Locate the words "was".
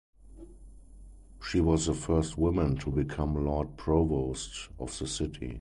1.61-1.85